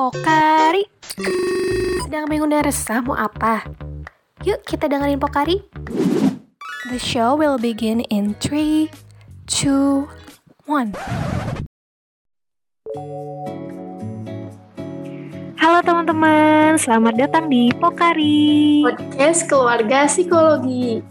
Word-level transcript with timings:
Pokari. 0.00 0.88
Sedang 2.00 2.24
bingung 2.24 2.48
dan 2.48 2.64
resah 2.64 3.04
mau 3.04 3.12
apa? 3.12 3.68
Yuk 4.48 4.64
kita 4.64 4.88
dengerin 4.88 5.20
Pokari. 5.20 5.60
The 6.88 6.96
show 6.96 7.36
will 7.36 7.60
begin 7.60 8.00
in 8.08 8.32
3, 8.40 8.88
2, 9.44 10.08
1 10.64 10.96
Halo 15.60 15.78
teman-teman, 15.84 16.80
selamat 16.80 17.20
datang 17.20 17.52
di 17.52 17.68
Pokari. 17.76 18.80
Podcast 18.88 19.52
Keluarga 19.52 20.08
Psikologi. 20.08 21.04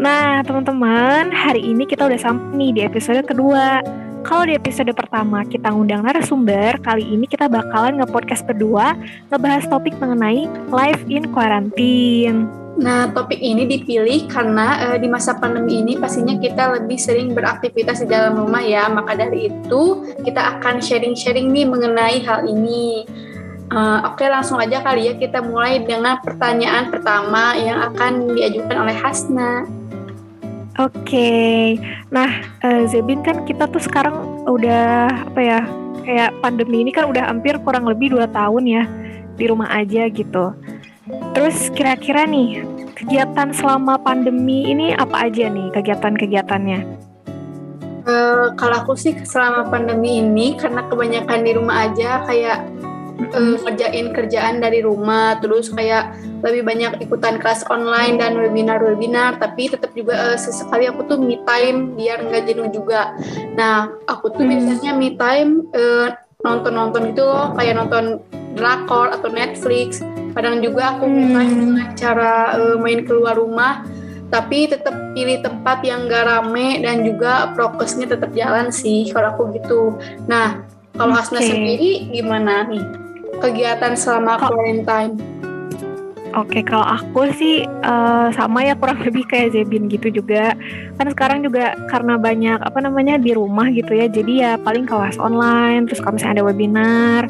Nah 0.00 0.40
teman-teman, 0.48 1.28
hari 1.28 1.60
ini 1.60 1.84
kita 1.84 2.08
udah 2.08 2.16
sampai 2.16 2.56
nih 2.56 2.70
di 2.72 2.80
episode 2.88 3.20
kedua 3.28 3.84
kalau 4.26 4.42
di 4.42 4.58
episode 4.58 4.90
pertama 4.90 5.46
kita 5.46 5.70
ngundang 5.70 6.02
narasumber, 6.02 6.76
kali 6.82 7.06
ini 7.06 7.30
kita 7.30 7.46
bakalan 7.46 8.02
nge-podcast 8.02 8.42
berdua 8.42 8.98
ngebahas 9.30 9.64
topik 9.70 9.94
mengenai 10.02 10.50
life 10.74 11.00
in 11.06 11.30
quarantine. 11.30 12.50
Nah, 12.76 13.08
topik 13.08 13.40
ini 13.40 13.64
dipilih 13.64 14.28
karena 14.28 14.92
uh, 14.92 14.96
di 15.00 15.08
masa 15.08 15.32
pandemi 15.40 15.80
ini 15.80 15.96
pastinya 15.96 16.36
kita 16.36 16.76
lebih 16.76 17.00
sering 17.00 17.32
beraktivitas 17.32 18.04
di 18.04 18.12
dalam 18.12 18.36
rumah 18.36 18.60
ya. 18.60 18.84
Maka 18.92 19.16
dari 19.16 19.48
itu, 19.48 20.04
kita 20.20 20.60
akan 20.60 20.84
sharing-sharing 20.84 21.48
nih 21.56 21.64
mengenai 21.64 22.20
hal 22.20 22.44
ini. 22.44 23.08
Uh, 23.72 24.04
Oke, 24.12 24.28
langsung 24.28 24.60
aja 24.60 24.84
kali 24.84 25.08
ya 25.08 25.16
kita 25.16 25.40
mulai 25.40 25.82
dengan 25.88 26.20
pertanyaan 26.20 26.92
pertama 26.92 27.56
yang 27.56 27.80
akan 27.80 28.36
diajukan 28.36 28.76
oleh 28.76 28.94
Hasna. 28.94 29.64
Oke, 30.76 31.08
okay. 31.08 31.64
nah 32.12 32.28
uh, 32.60 32.84
Zebin 32.84 33.24
kan 33.24 33.48
kita 33.48 33.64
tuh 33.64 33.80
sekarang 33.80 34.44
udah 34.44 35.08
apa 35.24 35.40
ya 35.40 35.60
kayak 36.04 36.36
pandemi 36.44 36.84
ini 36.84 36.92
kan 36.92 37.08
udah 37.08 37.32
hampir 37.32 37.56
kurang 37.64 37.88
lebih 37.88 38.12
dua 38.12 38.28
tahun 38.28 38.68
ya 38.68 38.84
di 39.40 39.44
rumah 39.48 39.72
aja 39.72 40.04
gitu. 40.12 40.52
Terus 41.32 41.72
kira-kira 41.72 42.28
nih 42.28 42.60
kegiatan 42.92 43.56
selama 43.56 43.96
pandemi 43.96 44.68
ini 44.68 44.92
apa 44.92 45.32
aja 45.32 45.48
nih 45.48 45.72
kegiatan-kegiatannya? 45.72 46.80
Uh, 48.04 48.52
kalau 48.60 48.84
aku 48.84 49.00
sih 49.00 49.16
selama 49.24 49.72
pandemi 49.72 50.20
ini 50.20 50.60
karena 50.60 50.84
kebanyakan 50.92 51.40
di 51.40 51.52
rumah 51.56 51.88
aja 51.88 52.20
kayak 52.28 52.68
uh, 53.16 53.56
ngerjain 53.64 54.12
kerjaan 54.12 54.60
dari 54.60 54.84
rumah 54.84 55.40
terus 55.40 55.72
kayak 55.72 56.14
lebih 56.44 56.62
banyak 56.62 57.00
ikutan 57.00 57.40
kelas 57.40 57.64
online 57.72 58.20
dan 58.20 58.36
webinar-webinar 58.36 59.40
tapi 59.40 59.72
tetap 59.72 59.92
juga 59.96 60.32
uh, 60.32 60.38
sesekali 60.38 60.86
aku 60.86 61.08
tuh 61.08 61.18
me 61.18 61.40
time 61.48 61.96
biar 61.96 62.22
nggak 62.22 62.44
jenuh 62.48 62.68
juga. 62.70 63.16
Nah 63.56 63.90
aku 64.06 64.32
tuh 64.32 64.44
biasanya 64.44 64.92
me 64.94 65.16
time 65.16 65.66
uh, 65.72 66.12
nonton-nonton 66.44 67.16
gitu 67.16 67.24
loh 67.24 67.56
kayak 67.56 67.74
nonton 67.80 68.20
drakor 68.54 69.12
atau 69.12 69.28
Netflix. 69.32 70.04
Kadang 70.36 70.60
juga 70.60 70.96
aku 70.96 71.08
hmm. 71.08 71.32
dengan 71.32 71.88
cara 71.96 72.34
uh, 72.60 72.76
main 72.76 73.02
keluar 73.08 73.40
rumah 73.40 73.84
tapi 74.26 74.66
tetap 74.66 75.14
pilih 75.14 75.38
tempat 75.38 75.86
yang 75.86 76.10
gak 76.10 76.26
rame 76.26 76.82
dan 76.82 77.06
juga 77.06 77.54
prokesnya 77.54 78.10
tetap 78.10 78.34
jalan 78.34 78.74
sih 78.74 79.06
kalau 79.14 79.32
aku 79.32 79.54
gitu. 79.54 79.94
Nah 80.26 80.66
kalau 80.98 81.14
okay. 81.14 81.20
Hasna 81.22 81.40
sendiri 81.40 82.10
gimana 82.10 82.66
nih 82.66 83.05
kegiatan 83.40 83.92
selama 83.94 84.40
oh. 84.40 84.50
quarantine? 84.50 85.14
Oke, 86.36 86.60
okay, 86.60 86.62
kalau 86.68 86.84
aku 86.84 87.32
sih 87.32 87.64
uh, 87.64 88.28
sama 88.36 88.60
ya 88.60 88.76
kurang 88.76 89.00
lebih 89.08 89.24
kayak 89.24 89.56
Zebin 89.56 89.88
gitu 89.88 90.12
juga. 90.12 90.52
Kan 91.00 91.08
sekarang 91.08 91.40
juga 91.40 91.72
karena 91.88 92.20
banyak 92.20 92.60
apa 92.60 92.78
namanya 92.84 93.16
di 93.16 93.32
rumah 93.32 93.72
gitu 93.72 93.96
ya, 93.96 94.04
jadi 94.04 94.32
ya 94.36 94.52
paling 94.60 94.84
kelas 94.84 95.16
online, 95.16 95.88
terus 95.88 96.04
kalau 96.04 96.20
misalnya 96.20 96.42
ada 96.42 96.44
webinar, 96.44 97.22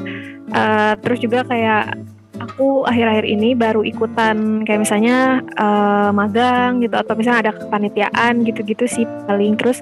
uh, 0.50 0.98
terus 0.98 1.22
juga 1.22 1.46
kayak 1.46 1.94
aku 2.42 2.84
akhir-akhir 2.84 3.24
ini 3.24 3.56
baru 3.56 3.86
ikutan 3.86 4.66
kayak 4.66 4.84
misalnya 4.84 5.40
uh, 5.56 6.10
magang 6.12 6.84
gitu 6.84 6.96
atau 6.96 7.16
misalnya 7.16 7.48
ada 7.48 7.52
kepanitiaan 7.56 8.44
gitu-gitu 8.44 8.84
sih 8.84 9.06
paling 9.24 9.56
terus 9.56 9.80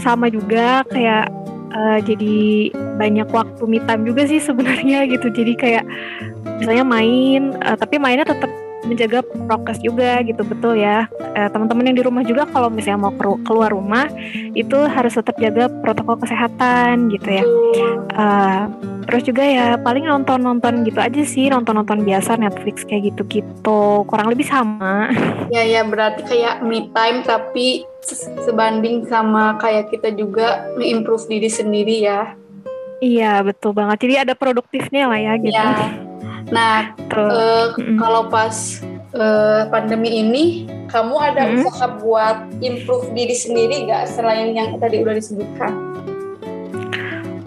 sama 0.00 0.32
juga 0.32 0.84
kayak 0.88 1.28
uh, 1.74 1.98
jadi 2.02 2.70
banyak 2.98 3.28
waktu 3.30 3.62
me 3.66 3.78
time 3.84 4.02
juga 4.06 4.26
sih 4.26 4.42
sebenarnya 4.42 5.06
gitu. 5.12 5.30
Jadi 5.30 5.52
kayak 5.56 5.84
misalnya 6.58 6.84
main 6.84 7.54
uh, 7.62 7.76
tapi 7.78 7.96
mainnya 7.96 8.26
tetap 8.26 8.50
menjaga 8.80 9.20
prokes 9.44 9.78
juga 9.84 10.24
gitu 10.24 10.40
betul 10.44 10.76
ya. 10.76 11.04
Uh, 11.36 11.48
teman-teman 11.52 11.92
yang 11.92 11.96
di 12.00 12.04
rumah 12.04 12.24
juga 12.24 12.48
kalau 12.48 12.72
misalnya 12.72 13.08
mau 13.08 13.12
keluar 13.44 13.70
rumah 13.70 14.08
itu 14.56 14.76
harus 14.88 15.14
tetap 15.14 15.36
jaga 15.36 15.68
protokol 15.84 16.16
kesehatan 16.16 17.12
gitu 17.12 17.28
ya. 17.28 17.44
Uh, 18.16 18.89
terus 19.10 19.26
juga 19.26 19.42
ya 19.42 19.74
paling 19.74 20.06
nonton-nonton 20.06 20.86
gitu 20.86 21.02
aja 21.02 21.18
sih 21.26 21.50
nonton-nonton 21.50 22.06
biasa 22.06 22.38
Netflix 22.38 22.86
kayak 22.86 23.10
gitu-gitu. 23.10 24.06
Kurang 24.06 24.30
lebih 24.30 24.46
sama. 24.46 25.10
Ya 25.50 25.66
ya 25.66 25.82
berarti 25.82 26.22
kayak 26.30 26.62
me 26.62 26.86
time 26.94 27.26
tapi 27.26 27.82
sebanding 28.46 29.10
sama 29.10 29.58
kayak 29.58 29.90
kita 29.90 30.14
juga 30.14 30.70
nge-improve 30.78 31.26
diri 31.26 31.50
sendiri 31.50 32.06
ya. 32.06 32.38
Iya 33.02 33.42
betul 33.42 33.74
banget. 33.74 34.06
Jadi 34.06 34.14
ada 34.30 34.34
produktifnya 34.38 35.10
lah 35.10 35.18
ya 35.18 35.34
gitu. 35.42 35.58
Ya. 35.58 36.06
nah 36.50 36.94
uh, 37.14 37.74
mm 37.78 37.98
kalau 37.98 38.26
pas 38.30 38.78
uh, 39.14 39.66
pandemi 39.74 40.22
ini 40.22 40.70
kamu 40.86 41.14
ada 41.18 41.50
mm 41.50 41.66
usaha 41.66 41.86
buat 41.98 42.46
improve 42.62 43.10
diri 43.10 43.34
sendiri 43.34 43.90
gak 43.90 44.06
selain 44.06 44.54
yang 44.54 44.78
tadi 44.78 45.02
udah 45.02 45.18
disebutkan? 45.18 45.74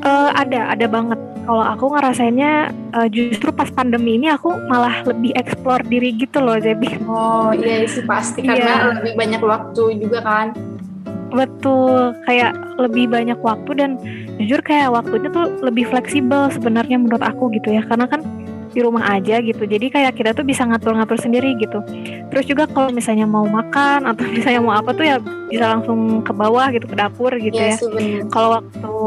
Uh, 0.03 0.27
ada 0.35 0.75
ada 0.75 0.83
banget 0.91 1.22
kalau 1.43 1.63
aku 1.63 1.85
ngerasainnya 1.91 2.71
uh, 2.95 3.07
justru 3.11 3.51
pas 3.51 3.67
pandemi 3.67 4.15
ini 4.15 4.31
aku 4.31 4.55
malah 4.71 5.03
lebih 5.03 5.35
explore 5.35 5.83
diri 5.87 6.15
gitu 6.15 6.39
loh 6.39 6.57
Zebi. 6.59 6.95
Oh 7.03 7.51
iya 7.51 7.83
sih 7.87 8.03
pasti 8.07 8.43
karena 8.43 8.63
yeah. 8.63 8.95
lebih 8.99 9.13
banyak 9.19 9.41
waktu 9.43 9.83
juga 9.99 10.19
kan. 10.23 10.47
Betul, 11.33 12.13
kayak 12.29 12.53
lebih 12.77 13.09
banyak 13.09 13.39
waktu 13.41 13.71
dan 13.73 13.97
jujur 14.37 14.61
kayak 14.61 14.93
waktunya 14.93 15.33
tuh 15.33 15.49
lebih 15.65 15.89
fleksibel 15.89 16.47
sebenarnya 16.53 17.01
menurut 17.01 17.25
aku 17.25 17.49
gitu 17.57 17.73
ya. 17.73 17.81
Karena 17.89 18.05
kan 18.05 18.21
di 18.73 18.81
rumah 18.81 19.05
aja 19.13 19.39
gitu. 19.39 19.63
Jadi 19.63 19.93
kayak 19.93 20.17
kita 20.17 20.33
tuh 20.33 20.43
bisa 20.43 20.65
ngatur-ngatur 20.65 21.15
sendiri 21.21 21.53
gitu. 21.61 21.79
Terus 22.33 22.45
juga 22.49 22.65
kalau 22.65 22.89
misalnya 22.89 23.29
mau 23.29 23.45
makan 23.45 24.03
atau 24.09 24.25
misalnya 24.27 24.61
mau 24.61 24.73
apa 24.73 24.91
tuh 24.91 25.05
ya 25.05 25.17
bisa 25.47 25.69
langsung 25.69 26.25
ke 26.25 26.33
bawah 26.33 26.73
gitu 26.73 26.89
ke 26.89 26.97
dapur 26.97 27.29
gitu 27.37 27.53
ya, 27.53 27.77
ya. 27.77 28.25
kalau 28.33 28.57
waktu 28.57 28.97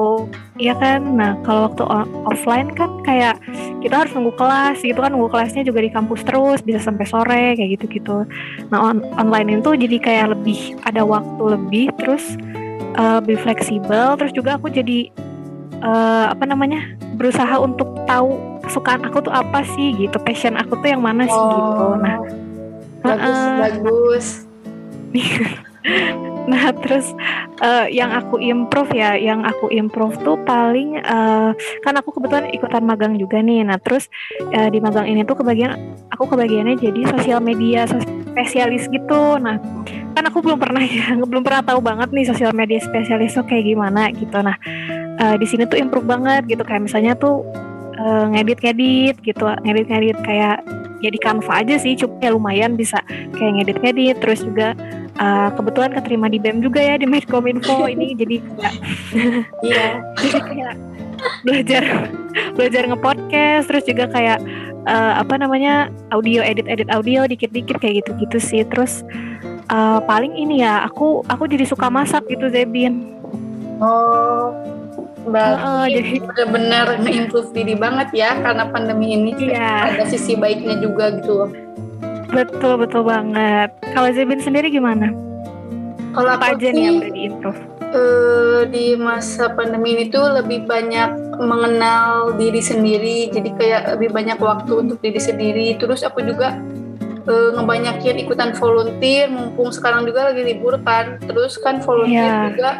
iya 0.62 0.74
kan? 0.78 1.02
Nah 1.18 1.34
kalau 1.42 1.66
waktu 1.66 1.82
offline 2.22 2.70
kan 2.72 3.02
kayak 3.02 3.42
kita 3.82 4.06
harus 4.06 4.14
nunggu 4.14 4.32
kelas 4.38 4.78
gitu 4.80 5.02
kan. 5.02 5.10
Nunggu 5.10 5.28
kelasnya 5.28 5.66
juga 5.66 5.82
di 5.82 5.90
kampus 5.90 6.22
terus 6.22 6.62
bisa 6.62 6.78
sampai 6.78 7.04
sore 7.04 7.44
kayak 7.58 7.78
gitu 7.78 7.86
gitu 7.98 8.16
nah 8.70 8.90
on 8.90 9.04
online 9.18 9.60
itu 9.60 9.70
jadi 9.76 9.96
kayak 10.00 10.26
lebih 10.38 10.78
ada 10.86 11.02
waktu 11.04 11.42
lebih 11.58 11.92
terus 11.98 12.38
uh, 12.96 13.20
lebih 13.22 13.36
fleksibel. 13.40 14.16
Terus 14.18 14.32
juga 14.32 14.56
aku 14.56 14.72
jadi 14.72 15.12
uh, 15.82 16.32
apa 16.32 16.44
namanya 16.46 16.96
berusaha 17.16 17.56
untuk 17.60 17.88
tahu 18.04 18.36
kesukaan 18.64 19.02
aku 19.06 19.24
tuh 19.24 19.34
apa 19.34 19.62
sih 19.76 19.94
gitu 19.96 20.16
passion 20.22 20.54
aku 20.58 20.78
tuh 20.80 20.88
yang 20.90 21.02
mana 21.02 21.24
sih 21.26 21.36
oh, 21.36 21.50
gitu 21.52 21.84
nah 22.02 22.16
bagus 23.04 23.38
uh, 23.38 23.56
bagus. 23.62 24.26
Nah 26.46 26.70
terus 26.78 27.10
uh, 27.58 27.90
yang 27.90 28.14
aku 28.14 28.38
improve 28.38 28.90
ya 28.94 29.18
yang 29.18 29.42
aku 29.42 29.66
improve 29.74 30.14
tuh 30.22 30.38
paling 30.46 31.02
uh, 31.02 31.50
kan 31.82 31.94
aku 31.98 32.14
kebetulan 32.14 32.54
ikutan 32.54 32.86
magang 32.86 33.18
juga 33.18 33.42
nih. 33.42 33.66
Nah 33.66 33.82
terus 33.82 34.06
uh, 34.54 34.70
di 34.70 34.78
magang 34.78 35.10
ini 35.10 35.26
tuh 35.26 35.42
kebagian 35.42 35.74
aku 36.14 36.30
kebagiannya 36.30 36.78
jadi 36.78 37.02
sosial 37.10 37.42
media 37.42 37.84
spesialis 37.90 38.86
gitu. 38.86 39.42
Nah 39.42 39.58
kan 40.14 40.24
aku 40.30 40.38
belum 40.40 40.62
pernah 40.62 40.82
ya 40.96 41.18
belum 41.18 41.42
pernah 41.42 41.66
tahu 41.66 41.82
banget 41.82 42.14
nih 42.14 42.24
sosial 42.30 42.54
media 42.54 42.78
spesialis 42.78 43.34
tuh 43.34 43.44
kayak 43.44 43.66
gimana 43.66 44.14
gitu. 44.14 44.38
Nah 44.38 44.56
uh, 45.20 45.36
di 45.36 45.46
sini 45.48 45.64
tuh 45.68 45.78
improve 45.80 46.06
banget 46.06 46.46
gitu. 46.48 46.62
Kayak 46.62 46.88
misalnya 46.88 47.12
tuh 47.16 47.44
uh, 48.00 48.26
ngedit-ngedit 48.32 49.20
gitu 49.24 49.44
ngedit-ngedit 49.64 50.18
kayak 50.24 50.62
ya 51.04 51.12
di 51.12 51.20
Canva 51.20 51.60
aja 51.60 51.76
sih 51.76 51.92
cuma 51.92 52.16
ya 52.24 52.32
lumayan 52.32 52.72
bisa 52.76 53.00
kayak 53.36 53.62
ngedit-ngedit. 53.62 54.16
Terus 54.20 54.40
juga 54.44 54.72
uh, 55.20 55.48
kebetulan 55.54 55.90
keterima 55.96 56.26
di 56.28 56.38
BEM 56.40 56.60
juga 56.64 56.80
ya 56.80 56.96
di 57.00 57.06
Medcominfo. 57.08 57.86
Ini 57.94 58.06
jadi 58.16 58.36
kayak 58.40 58.74
iya. 59.64 59.86
jadi 60.22 60.40
kayak 60.40 60.74
belajar 61.42 61.82
belajar 62.52 62.82
ngepodcast 62.92 63.66
terus 63.72 63.84
juga 63.88 64.04
kayak 64.12 64.38
uh, 64.84 65.18
apa 65.18 65.40
namanya 65.40 65.88
audio 66.12 66.44
edit 66.44 66.68
edit 66.68 66.92
audio 66.92 67.24
dikit-dikit 67.24 67.80
kayak 67.80 68.04
gitu-gitu 68.04 68.38
sih. 68.40 68.62
Terus 68.68 69.00
uh, 69.72 70.00
paling 70.04 70.36
ini 70.36 70.60
ya 70.64 70.84
aku 70.84 71.24
aku 71.28 71.48
jadi 71.48 71.64
suka 71.64 71.88
masak 71.88 72.28
gitu 72.28 72.52
Zebin. 72.52 73.16
Oh 73.76 74.75
Berarti 75.26 75.66
oh, 75.66 75.86
jadi 75.90 76.16
benar-benar 76.22 76.86
nge-improve 77.02 77.50
diri 77.50 77.74
banget 77.74 78.08
ya 78.14 78.38
karena 78.38 78.70
pandemi 78.70 79.18
ini 79.18 79.34
iya. 79.42 79.90
ada 79.90 80.06
sisi 80.06 80.38
baiknya 80.38 80.78
juga 80.78 81.18
gitu 81.18 81.50
Betul 82.30 82.86
betul 82.86 83.02
banget. 83.06 83.74
Kalau 83.94 84.08
Zebin 84.12 84.42
sendiri 84.42 84.70
gimana? 84.70 85.10
Kalau 86.14 86.30
apa 86.36 86.54
aja 86.54 86.68
nih 86.70 86.82
yang 86.84 86.96
udah 87.00 87.12
diimprove? 87.12 87.60
uh, 87.92 88.60
di 88.68 88.94
masa 88.98 89.52
pandemi 89.52 89.94
ini 89.96 90.04
tuh 90.10 90.24
lebih 90.42 90.66
banyak 90.66 91.36
mengenal 91.36 92.32
diri 92.40 92.62
sendiri 92.64 93.28
jadi 93.28 93.50
kayak 93.54 93.82
lebih 93.98 94.10
banyak 94.16 94.38
waktu 94.40 94.72
untuk 94.72 94.98
diri 95.04 95.20
sendiri 95.20 95.76
terus 95.76 96.00
aku 96.00 96.24
juga 96.24 96.56
uh, 97.28 97.50
ngebanyakin 97.60 98.16
ikutan 98.24 98.56
volunteer 98.56 99.28
mumpung 99.28 99.70
sekarang 99.70 100.08
juga 100.08 100.32
lagi 100.32 100.42
libur 100.42 100.80
kan 100.80 101.20
terus 101.22 101.60
kan 101.60 101.84
volunteer 101.84 102.24
yeah. 102.32 102.48
juga 102.52 102.70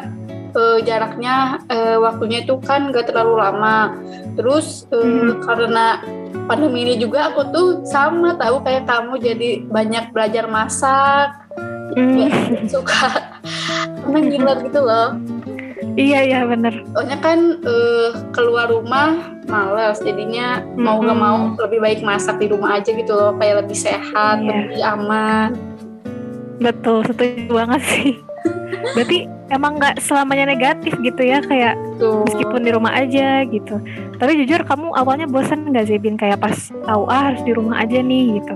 uh, 0.57 0.81
jaraknya 0.81 1.61
uh, 1.69 2.01
waktunya 2.01 2.41
itu 2.43 2.57
kan 2.65 2.89
gak 2.89 3.13
terlalu 3.13 3.37
lama 3.37 3.93
terus 4.33 4.89
uh, 4.89 4.99
hmm. 4.99 5.45
karena 5.45 6.01
pandemi 6.49 6.83
ini 6.87 6.95
juga 6.97 7.29
aku 7.29 7.53
tuh 7.53 7.67
sama 7.85 8.33
tahu 8.35 8.63
kayak 8.65 8.89
kamu 8.89 9.13
jadi 9.21 9.49
banyak 9.69 10.09
belajar 10.15 10.47
masak 10.49 11.35
mm. 11.93 12.31
suka 12.73 13.35
karena 14.01 14.19
gila 14.23 14.53
gitu 14.63 14.79
loh 14.79 15.09
iya 15.99 16.23
iya 16.23 16.39
bener 16.47 16.87
soalnya 16.95 17.17
kan 17.19 17.59
uh, 17.67 18.09
keluar 18.31 18.71
rumah 18.71 19.35
males 19.51 19.99
jadinya 19.99 20.63
mm-hmm. 20.63 20.83
mau 20.83 20.97
gak 21.03 21.19
mau 21.19 21.37
lebih 21.67 21.79
baik 21.83 21.99
masak 22.05 22.39
di 22.39 22.47
rumah 22.47 22.79
aja 22.79 22.95
gitu 22.95 23.11
loh 23.11 23.35
kayak 23.35 23.67
lebih 23.67 23.77
sehat 23.77 24.39
yeah. 24.39 24.47
lebih 24.47 24.81
aman 24.83 25.49
betul 26.63 27.03
setuju 27.05 27.51
banget 27.51 27.81
sih 27.83 28.09
berarti 28.95 29.27
emang 29.51 29.79
nggak 29.79 30.03
selamanya 30.03 30.51
negatif 30.51 30.93
gitu 30.99 31.21
ya 31.23 31.39
kayak 31.43 31.75
Tuh. 31.99 32.27
meskipun 32.27 32.61
di 32.63 32.71
rumah 32.73 32.93
aja 32.93 33.45
gitu 33.47 33.79
tapi 34.19 34.31
jujur 34.43 34.63
kamu 34.67 34.91
awalnya 34.95 35.27
bosan 35.29 35.71
nggak 35.71 35.87
sih 35.87 35.99
bin 35.99 36.19
kayak 36.19 36.41
pas 36.41 36.55
tahu 36.83 37.07
ah 37.07 37.31
harus 37.31 37.41
di 37.47 37.51
rumah 37.55 37.79
aja 37.83 37.99
nih 37.99 38.41
gitu 38.41 38.55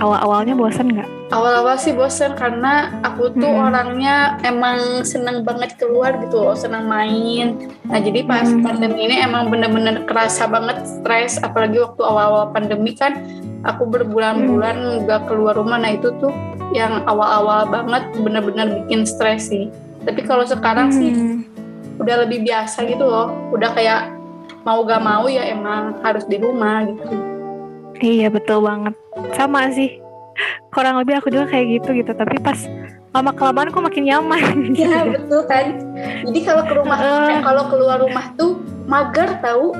awal-awalnya 0.00 0.54
bosan 0.58 0.90
nggak? 0.90 1.08
Awal-awal 1.34 1.74
sih 1.82 1.90
bosan 1.90 2.38
karena 2.38 2.94
aku 3.02 3.34
tuh 3.34 3.50
hmm. 3.50 3.66
orangnya 3.66 4.38
emang 4.46 5.02
seneng 5.02 5.42
banget 5.42 5.74
keluar 5.74 6.14
gitu 6.22 6.46
loh, 6.46 6.54
seneng 6.54 6.86
main. 6.86 7.74
Nah 7.90 7.98
jadi 7.98 8.22
pas 8.22 8.46
hmm. 8.46 8.62
pandemi 8.62 9.10
ini 9.10 9.18
emang 9.18 9.50
bener-bener 9.50 10.06
kerasa 10.06 10.46
banget 10.46 10.86
stres, 10.86 11.42
apalagi 11.42 11.82
waktu 11.82 12.06
awal-awal 12.06 12.54
pandemi 12.54 12.94
kan 12.94 13.18
aku 13.66 13.82
berbulan-bulan 13.82 15.02
hmm. 15.02 15.10
hmm. 15.10 15.26
keluar 15.26 15.58
rumah. 15.58 15.82
Nah 15.82 15.98
itu 15.98 16.14
tuh 16.22 16.30
yang 16.70 17.02
awal-awal 17.10 17.66
banget 17.66 18.14
bener-bener 18.14 18.86
bikin 18.86 19.02
stres 19.02 19.50
sih. 19.50 19.74
Tapi 20.06 20.22
kalau 20.22 20.46
sekarang 20.46 20.94
hmm. 20.94 20.98
sih 21.02 21.10
udah 21.98 22.22
lebih 22.22 22.46
biasa 22.46 22.86
gitu 22.86 23.10
loh, 23.10 23.34
udah 23.50 23.74
kayak 23.74 24.14
mau 24.62 24.86
gak 24.86 25.02
mau 25.02 25.26
ya 25.26 25.50
emang 25.50 25.98
harus 26.06 26.22
di 26.30 26.38
rumah 26.38 26.86
gitu. 26.86 27.10
Iya 27.98 28.30
betul 28.30 28.62
banget. 28.62 28.94
Sama 29.34 29.66
sih. 29.74 30.03
Kurang 30.74 30.98
lebih 31.00 31.22
aku 31.22 31.30
juga 31.30 31.50
kayak 31.50 31.80
gitu 31.80 31.90
gitu. 31.96 32.12
Tapi 32.14 32.36
pas 32.42 32.58
lama 33.14 33.30
kelamaan 33.30 33.70
kok 33.70 33.84
makin 33.84 34.04
nyaman. 34.10 34.74
Iya 34.74 35.06
betul 35.14 35.40
kan. 35.46 35.66
Jadi 36.26 36.38
kalau 36.42 36.62
ke 36.66 36.74
rumah, 36.74 36.98
uh, 36.98 37.40
kalau 37.40 37.62
keluar 37.70 37.98
rumah 38.02 38.26
tuh 38.34 38.58
mager 38.90 39.30
tahu. 39.38 39.70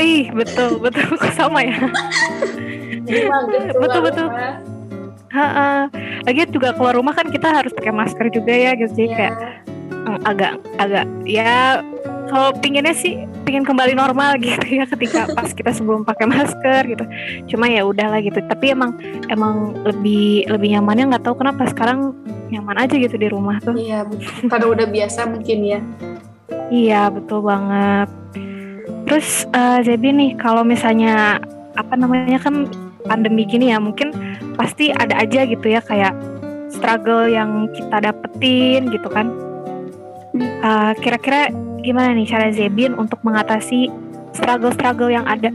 Ih 0.00 0.32
betul 0.32 0.80
betul 0.80 1.18
sama 1.38 1.60
ya. 1.66 1.78
Jadi 3.04 3.22
mager 3.28 3.62
keluar 3.68 3.82
betul 3.84 4.00
betul. 4.04 4.26
Rumah. 4.32 4.54
Ha 5.30 5.46
-ha. 5.46 5.70
Lagi 6.26 6.42
juga 6.50 6.74
keluar 6.74 6.98
rumah 6.98 7.14
kan 7.14 7.30
kita 7.30 7.54
harus 7.54 7.70
pakai 7.70 7.94
masker 7.94 8.26
juga 8.34 8.50
ya, 8.50 8.74
gitu. 8.74 8.90
Jadi 8.98 9.08
yeah. 9.14 9.16
kayak 9.16 9.34
mm, 9.94 10.18
agak 10.26 10.52
agak 10.82 11.06
ya 11.22 11.84
kalau 12.30 12.54
pinginnya 12.62 12.94
sih 12.94 13.26
pingin 13.42 13.66
kembali 13.66 13.98
normal 13.98 14.38
gitu 14.38 14.62
ya 14.62 14.86
ketika 14.86 15.26
pas 15.36 15.50
kita 15.50 15.74
sebelum 15.74 16.06
pakai 16.06 16.30
masker 16.30 16.82
gitu. 16.86 17.04
Cuma 17.50 17.66
ya 17.66 17.82
udahlah 17.82 18.22
gitu. 18.22 18.38
Tapi 18.38 18.72
emang 18.72 18.94
emang 19.26 19.74
lebih 19.82 20.46
lebih 20.46 20.78
nyamannya 20.78 21.10
nggak 21.10 21.24
tahu 21.26 21.42
kenapa 21.42 21.66
sekarang 21.66 22.14
nyaman 22.54 22.86
aja 22.86 22.94
gitu 22.94 23.18
di 23.18 23.26
rumah 23.26 23.58
tuh. 23.58 23.74
Iya 23.74 24.06
karena 24.46 24.66
udah 24.70 24.86
biasa 24.86 25.26
mungkin 25.26 25.58
ya. 25.66 25.80
Iya 26.70 27.10
betul 27.10 27.42
banget. 27.42 28.08
Terus 29.10 29.44
uh, 29.50 29.82
jadi 29.82 30.14
nih 30.14 30.38
kalau 30.38 30.62
misalnya 30.62 31.42
apa 31.74 31.94
namanya 31.98 32.38
kan 32.38 32.70
pandemi 33.06 33.42
gini 33.42 33.74
ya 33.74 33.82
mungkin 33.82 34.14
pasti 34.54 34.94
ada 34.94 35.18
aja 35.18 35.42
gitu 35.48 35.66
ya 35.66 35.82
kayak 35.82 36.14
struggle 36.70 37.26
yang 37.26 37.66
kita 37.74 37.98
dapetin 37.98 38.86
gitu 38.94 39.10
kan. 39.10 39.34
Uh, 40.62 40.94
kira-kira 41.02 41.50
gimana 41.80 42.12
nih 42.14 42.28
cara 42.28 42.52
Zebin 42.52 42.94
untuk 42.94 43.18
mengatasi 43.24 43.88
struggle-struggle 44.36 45.10
yang 45.10 45.26
ada? 45.26 45.50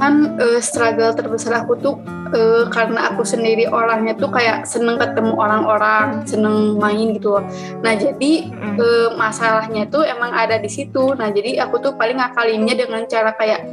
Kan 0.00 0.34
uh, 0.40 0.58
struggle 0.58 1.14
terbesar 1.14 1.62
aku 1.62 1.78
tuh 1.78 1.94
uh, 2.34 2.66
karena 2.72 3.12
aku 3.12 3.22
sendiri 3.22 3.68
orangnya 3.70 4.18
tuh 4.18 4.32
kayak 4.32 4.66
seneng 4.66 4.98
ketemu 4.98 5.36
orang-orang, 5.38 6.26
seneng 6.26 6.80
main 6.80 7.14
gitu 7.14 7.38
loh. 7.38 7.44
Nah 7.84 7.94
jadi 7.94 8.50
mm. 8.50 8.76
uh, 8.80 9.08
masalahnya 9.14 9.86
tuh 9.92 10.02
emang 10.02 10.34
ada 10.34 10.58
di 10.58 10.70
situ. 10.70 11.14
Nah 11.14 11.30
jadi 11.30 11.62
aku 11.62 11.78
tuh 11.78 11.92
paling 11.94 12.18
ngakalinnya 12.18 12.74
dengan 12.74 13.06
cara 13.06 13.36
kayak 13.36 13.68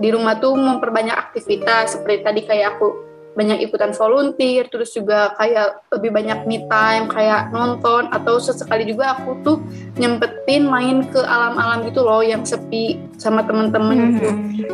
di 0.00 0.08
rumah 0.08 0.40
tuh 0.40 0.56
memperbanyak 0.56 1.12
aktivitas 1.12 1.96
seperti 1.96 2.24
tadi 2.24 2.40
kayak 2.48 2.76
aku 2.76 3.09
banyak 3.38 3.62
ikutan 3.62 3.94
volunteer 3.94 4.66
terus 4.66 4.90
juga 4.90 5.30
kayak 5.38 5.86
lebih 5.94 6.10
banyak 6.10 6.38
me 6.50 6.66
time 6.66 7.06
kayak 7.06 7.54
nonton 7.54 8.10
atau 8.10 8.42
sesekali 8.42 8.82
juga 8.82 9.14
aku 9.14 9.38
tuh 9.46 9.56
nyempetin 9.96 10.66
main 10.66 11.06
ke 11.06 11.22
alam-alam 11.22 11.86
gitu 11.86 12.02
loh 12.02 12.26
yang 12.26 12.42
sepi 12.42 12.98
sama 13.22 13.46
temen-temen 13.46 13.96
mm 13.96 14.02
-hmm. 14.02 14.12
gitu 14.18 14.28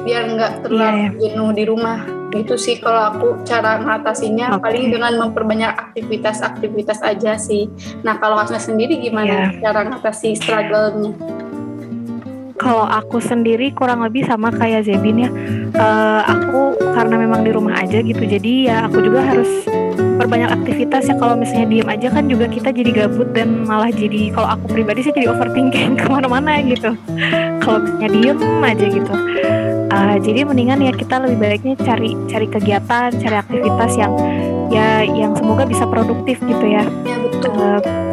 biar 0.09 0.23
nggak 0.33 0.53
terlalu 0.65 0.97
yeah, 0.97 1.13
yeah. 1.13 1.21
jenuh 1.21 1.51
di 1.53 1.65
rumah 1.69 1.99
gitu 2.33 2.55
sih 2.59 2.81
kalau 2.81 3.13
aku 3.13 3.29
cara 3.47 3.79
mengatasinya 3.81 4.57
okay. 4.57 4.63
paling 4.65 4.85
dengan 4.91 5.13
memperbanyak 5.21 5.73
aktivitas-aktivitas 5.93 7.05
aja 7.05 7.37
sih 7.37 7.69
nah 8.01 8.17
kalau 8.17 8.41
Hasna 8.41 8.59
sendiri 8.59 8.99
gimana 8.99 9.53
yeah. 9.53 9.61
cara 9.63 9.85
mengatasi 9.85 10.33
struggle-nya 10.33 11.13
kalau 12.57 12.89
aku 12.89 13.21
sendiri 13.21 13.69
kurang 13.77 14.01
lebih 14.01 14.25
sama 14.25 14.49
kayak 14.49 14.89
Zebin 14.89 15.29
ya. 15.29 15.31
Uh, 15.77 16.25
aku 16.25 16.73
karena 16.97 17.21
memang 17.21 17.45
di 17.45 17.53
rumah 17.53 17.77
aja 17.77 18.01
gitu, 18.01 18.25
jadi 18.25 18.53
ya 18.73 18.77
aku 18.89 19.05
juga 19.05 19.21
harus 19.21 19.49
berbanyak 20.17 20.49
aktivitas 20.49 21.13
ya. 21.13 21.15
Kalau 21.21 21.37
misalnya 21.37 21.69
diem 21.69 21.89
aja 21.89 22.09
kan 22.09 22.25
juga 22.27 22.49
kita 22.49 22.73
jadi 22.73 22.91
gabut 23.05 23.29
dan 23.37 23.69
malah 23.69 23.93
jadi 23.93 24.33
kalau 24.33 24.57
aku 24.57 24.73
pribadi 24.73 25.05
sih 25.05 25.13
jadi 25.13 25.29
overthinking 25.31 25.97
ke 26.01 26.07
mana-mana 26.09 26.65
gitu. 26.65 26.97
Kalau 27.61 27.79
misalnya 27.85 28.09
diem 28.09 28.39
aja 28.65 28.87
gitu. 28.89 29.15
Uh, 29.87 30.17
jadi 30.19 30.43
mendingan 30.43 30.83
ya 30.83 30.93
kita 30.93 31.23
lebih 31.23 31.39
baiknya 31.39 31.75
cari 31.79 32.17
cari 32.27 32.47
kegiatan, 32.51 33.09
cari 33.13 33.37
aktivitas 33.37 33.93
yang 33.95 34.13
ya 34.73 35.05
yang 35.07 35.33
semoga 35.37 35.69
bisa 35.69 35.85
produktif 35.87 36.41
gitu 36.43 36.67
ya. 36.67 36.85
Ya 37.05 37.17
betul. 37.21 37.53
Uh, 37.55 38.06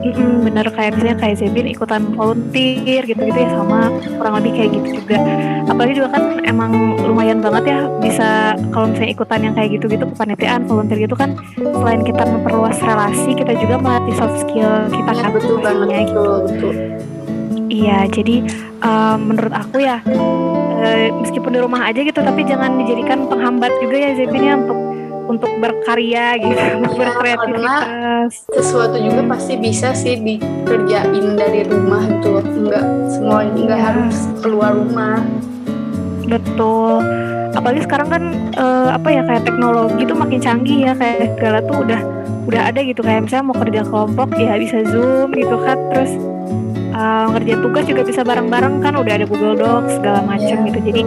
Mm-mm, 0.00 0.48
bener 0.48 0.64
kayak 0.72 0.96
misalnya 0.96 1.16
kayak 1.20 1.36
Zebin 1.36 1.68
ikutan 1.68 2.02
volunteer 2.16 3.04
gitu-gitu 3.04 3.36
ya 3.36 3.52
sama 3.52 3.92
kurang 4.16 4.40
lebih 4.40 4.52
kayak 4.56 4.70
gitu 4.80 4.88
juga. 5.04 5.18
Apalagi 5.68 5.92
juga 6.00 6.08
kan 6.16 6.24
emang 6.40 6.96
lumayan 7.04 7.44
banget 7.44 7.64
ya 7.68 7.80
bisa 8.00 8.56
kalau 8.72 8.88
misalnya 8.88 9.12
ikutan 9.12 9.40
yang 9.44 9.54
kayak 9.54 9.70
gitu-gitu 9.76 10.04
kepanitiaan 10.16 10.64
volunteer 10.64 11.04
gitu 11.04 11.16
kan 11.16 11.36
selain 11.60 12.00
kita 12.00 12.22
memperluas 12.24 12.80
relasi 12.80 13.36
kita 13.36 13.52
juga 13.60 13.76
melatih 13.76 14.14
soft 14.16 14.36
skill 14.40 14.88
kita 14.88 15.10
ya, 15.12 15.20
kan 15.20 15.30
betul 15.36 15.56
banget 15.60 15.88
gitu. 16.08 16.16
betul 16.16 16.38
betul. 16.48 16.72
Iya 17.70 17.98
jadi 18.10 18.36
um, 18.82 19.18
menurut 19.30 19.54
aku 19.54 19.84
ya 19.84 20.02
uh, 20.80 21.06
meskipun 21.20 21.54
di 21.54 21.60
rumah 21.60 21.86
aja 21.86 22.00
gitu 22.00 22.18
tapi 22.18 22.42
jangan 22.48 22.80
dijadikan 22.80 23.28
penghambat 23.28 23.70
juga 23.78 23.96
ya 24.00 24.10
Zebin 24.16 24.42
ya 24.48 24.54
untuk 24.58 24.78
untuk 25.30 25.50
berkarya 25.62 26.36
gitu, 26.42 26.58
ya, 26.58 26.74
berkreativitas. 26.82 28.50
sesuatu 28.50 28.98
juga 28.98 29.22
pasti 29.30 29.54
bisa 29.56 29.94
sih 29.94 30.18
dikerjain 30.18 31.38
dari 31.38 31.62
rumah 31.70 32.02
tuh, 32.18 32.42
enggak 32.42 32.84
semua 33.14 33.46
enggak 33.46 33.78
ya. 33.78 33.86
harus 33.94 34.16
keluar 34.42 34.74
rumah. 34.74 35.22
Betul. 36.26 37.02
Apalagi 37.50 37.82
sekarang 37.82 38.08
kan 38.10 38.22
uh, 38.58 38.94
apa 38.94 39.08
ya 39.10 39.22
kayak 39.26 39.42
teknologi 39.42 40.06
tuh 40.06 40.14
makin 40.14 40.38
canggih 40.38 40.86
ya 40.86 40.92
kayak 40.94 41.34
segala 41.38 41.58
tuh 41.66 41.82
udah 41.82 42.00
udah 42.46 42.62
ada 42.72 42.80
gitu 42.82 43.02
kayak 43.02 43.26
misalnya 43.26 43.46
mau 43.52 43.56
kerja 43.58 43.80
kelompok 43.86 44.28
ya 44.38 44.58
bisa 44.58 44.82
zoom 44.90 45.30
gitu 45.34 45.56
kan 45.60 45.78
terus 45.92 46.10
uh, 46.94 47.30
ngerjain 47.34 47.60
tugas 47.62 47.84
juga 47.86 48.02
bisa 48.02 48.20
bareng-bareng 48.26 48.80
kan 48.80 48.94
udah 48.96 49.12
ada 49.22 49.26
Google 49.28 49.56
Docs 49.58 50.00
segala 50.00 50.20
macam 50.24 50.56
ya. 50.56 50.66
gitu 50.70 50.78
jadi 50.82 51.02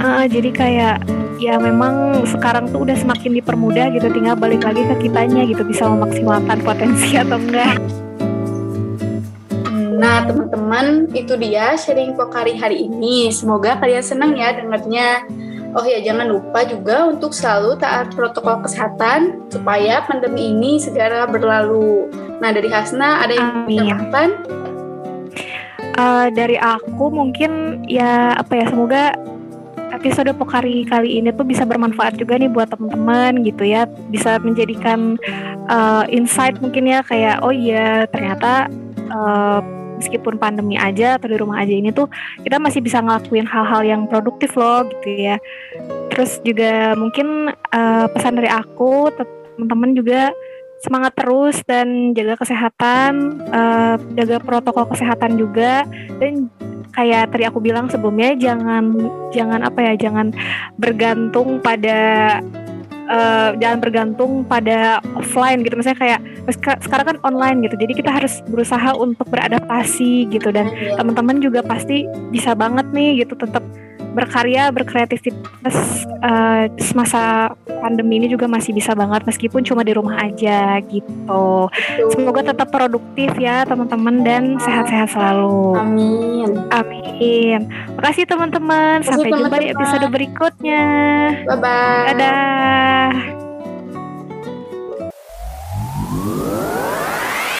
uh, 0.00 0.24
jadi 0.28 0.50
kayak 0.52 0.96
ya 1.38 1.56
memang 1.56 2.26
sekarang 2.26 2.68
tuh 2.68 2.82
udah 2.82 2.98
semakin 2.98 3.38
dipermudah 3.38 3.94
gitu. 3.94 4.10
Tinggal 4.10 4.34
balik 4.34 4.66
lagi 4.66 4.82
ke 4.84 5.08
kitanya 5.08 5.46
gitu 5.46 5.62
bisa 5.62 5.86
memaksimalkan 5.86 6.58
potensi 6.66 7.14
atau 7.14 7.38
enggak. 7.38 7.78
Nah 9.98 10.22
teman-teman 10.26 11.10
itu 11.10 11.34
dia 11.34 11.74
sharing 11.74 12.14
Pokari 12.14 12.54
hari 12.54 12.86
ini. 12.86 13.30
Semoga 13.34 13.78
kalian 13.78 14.04
senang 14.04 14.38
ya 14.38 14.54
dengarnya. 14.54 15.26
Oh 15.76 15.84
ya 15.84 16.00
jangan 16.00 16.26
lupa 16.30 16.64
juga 16.64 17.04
untuk 17.06 17.36
selalu 17.36 17.76
taat 17.76 18.16
protokol 18.16 18.64
kesehatan 18.64 19.44
Supaya 19.52 20.00
pandemi 20.08 20.48
ini 20.48 20.80
segera 20.80 21.28
berlalu. 21.28 22.08
Nah 22.38 22.50
dari 22.54 22.70
Hasna 22.70 23.26
ada 23.26 23.34
yang 23.34 23.66
menambahkan? 23.66 24.28
Uh, 25.98 26.30
dari 26.30 26.54
aku 26.54 27.10
mungkin 27.10 27.82
ya 27.90 28.38
apa 28.38 28.54
ya 28.54 28.70
semoga 28.70 29.18
episode 29.98 30.30
Pokari 30.38 30.86
kali 30.86 31.18
ini 31.18 31.34
tuh 31.34 31.42
bisa 31.42 31.66
bermanfaat 31.66 32.14
juga 32.14 32.38
nih 32.38 32.46
buat 32.46 32.70
teman-teman 32.70 33.42
gitu 33.42 33.66
ya 33.66 33.90
bisa 34.14 34.38
menjadikan 34.38 35.18
uh, 35.66 36.06
insight 36.06 36.62
mungkin 36.62 36.86
ya 36.86 37.02
kayak 37.02 37.42
oh 37.42 37.50
iya 37.50 38.06
ternyata 38.06 38.70
uh, 39.10 39.60
meskipun 39.98 40.38
pandemi 40.38 40.78
aja 40.78 41.18
atau 41.18 41.26
di 41.26 41.36
rumah 41.36 41.58
aja 41.58 41.74
ini 41.74 41.90
tuh 41.90 42.06
kita 42.46 42.62
masih 42.62 42.78
bisa 42.78 43.02
ngelakuin 43.02 43.44
hal-hal 43.50 43.82
yang 43.82 44.06
produktif 44.06 44.54
loh 44.54 44.86
gitu 44.86 45.34
ya. 45.34 45.36
Terus 46.14 46.38
juga 46.46 46.94
mungkin 46.94 47.50
uh, 47.50 48.06
pesan 48.14 48.38
dari 48.38 48.46
aku 48.46 49.10
teman-teman 49.18 49.98
juga 49.98 50.30
semangat 50.78 51.18
terus 51.18 51.58
dan 51.66 52.14
jaga 52.14 52.38
kesehatan, 52.38 53.42
uh, 53.50 53.98
jaga 54.14 54.38
protokol 54.38 54.86
kesehatan 54.94 55.34
juga 55.34 55.82
dan 56.22 56.46
kayak 56.98 57.30
tadi 57.30 57.46
aku 57.46 57.62
bilang 57.62 57.86
sebelumnya 57.86 58.34
jangan 58.34 58.98
jangan 59.30 59.62
apa 59.62 59.78
ya 59.86 59.92
jangan 59.94 60.34
bergantung 60.74 61.62
pada 61.62 61.98
uh, 63.06 63.54
jangan 63.62 63.78
bergantung 63.78 64.42
pada 64.42 64.98
offline 65.14 65.62
gitu 65.62 65.78
misalnya 65.78 65.98
kayak 66.02 66.20
sekarang 66.82 67.06
kan 67.14 67.18
online 67.22 67.62
gitu 67.62 67.78
jadi 67.78 67.92
kita 67.94 68.10
harus 68.10 68.42
berusaha 68.50 68.98
untuk 68.98 69.30
beradaptasi 69.30 70.26
gitu 70.26 70.50
dan 70.50 70.74
iya. 70.74 70.98
teman-teman 70.98 71.38
juga 71.38 71.62
pasti 71.62 72.02
bisa 72.34 72.58
banget 72.58 72.90
nih 72.90 73.22
gitu 73.22 73.38
tetap 73.38 73.62
berkarya 74.18 74.74
berkreativitas 74.74 75.76
uh, 76.26 76.66
semasa 76.82 77.54
pandemi 77.78 78.18
ini 78.18 78.26
juga 78.26 78.50
masih 78.50 78.74
bisa 78.74 78.98
banget 78.98 79.22
meskipun 79.22 79.62
cuma 79.62 79.86
di 79.86 79.94
rumah 79.94 80.18
aja 80.18 80.82
gitu. 80.82 81.70
Betul. 81.70 82.10
Semoga 82.10 82.50
tetap 82.50 82.68
produktif 82.74 83.30
ya 83.38 83.62
teman-teman 83.62 84.26
dan 84.26 84.58
sehat-sehat 84.58 85.14
selalu. 85.14 85.78
Amin. 85.78 86.50
Amin. 86.74 87.70
Makasih 87.94 88.26
teman-teman. 88.26 89.06
Sampai 89.06 89.30
teman 89.30 89.46
-teman. 89.46 89.46
jumpa 89.46 89.56
di 89.62 89.68
episode 89.70 90.06
berikutnya. 90.10 90.84
Bye 91.46 91.58
bye. 91.62 92.10
Dadah. 92.10 93.46